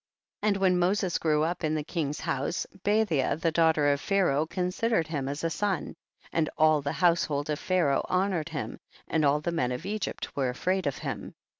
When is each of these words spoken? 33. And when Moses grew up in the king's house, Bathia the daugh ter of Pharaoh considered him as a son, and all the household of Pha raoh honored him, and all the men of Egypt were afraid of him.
33. 0.41 0.47
And 0.47 0.57
when 0.59 0.79
Moses 0.79 1.19
grew 1.19 1.43
up 1.43 1.63
in 1.63 1.75
the 1.75 1.83
king's 1.83 2.21
house, 2.21 2.65
Bathia 2.83 3.35
the 3.39 3.51
daugh 3.51 3.75
ter 3.75 3.93
of 3.93 4.01
Pharaoh 4.01 4.47
considered 4.47 5.05
him 5.05 5.27
as 5.29 5.43
a 5.43 5.51
son, 5.51 5.93
and 6.33 6.49
all 6.57 6.81
the 6.81 6.91
household 6.93 7.51
of 7.51 7.59
Pha 7.59 7.81
raoh 7.83 8.01
honored 8.09 8.49
him, 8.49 8.79
and 9.07 9.23
all 9.23 9.41
the 9.41 9.51
men 9.51 9.71
of 9.71 9.85
Egypt 9.85 10.35
were 10.35 10.49
afraid 10.49 10.87
of 10.87 10.97
him. 10.97 11.35